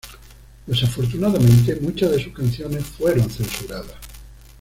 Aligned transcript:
Desafortunadamente, 0.65 1.77
muchas 1.79 2.09
de 2.09 2.23
sus 2.23 2.33
canciones 2.33 2.83
fueron 2.87 3.29
censuradas. 3.29 3.93